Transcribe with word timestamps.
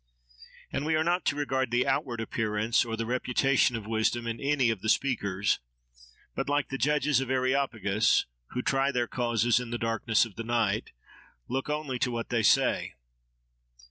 And 0.71 0.83
we 0.83 0.95
are 0.95 1.03
not 1.03 1.25
to 1.25 1.35
regard 1.35 1.69
the 1.69 1.85
outward 1.85 2.21
appearance, 2.21 2.83
or 2.83 2.97
the 2.97 3.05
reputation 3.05 3.75
of 3.75 3.85
wisdom, 3.85 4.25
in 4.25 4.39
any 4.41 4.71
of 4.71 4.81
the 4.81 4.89
speakers; 4.89 5.59
but 6.33 6.49
like 6.49 6.69
the 6.69 6.77
judges 6.79 7.19
of 7.21 7.29
Areopagus, 7.29 8.25
who 8.47 8.63
try 8.63 8.91
their 8.91 9.05
causes 9.07 9.59
in 9.59 9.69
the 9.69 9.77
darkness 9.77 10.25
of 10.25 10.37
the 10.37 10.43
night, 10.43 10.91
look 11.47 11.69
only 11.69 11.99
to 11.99 12.09
what 12.09 12.29
they 12.29 12.41
say. 12.41 12.95